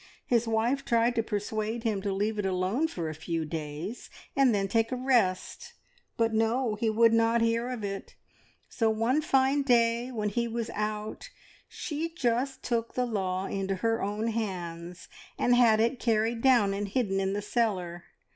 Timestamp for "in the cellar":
17.19-18.05